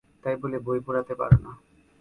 তাই 0.23 0.35
বলে 0.41 0.57
বই 0.59 0.79
পোড়াতে 0.85 1.13
পারো 1.15 1.37
না? 1.45 1.51